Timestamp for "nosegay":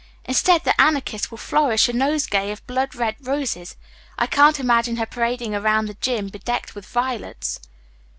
1.93-2.49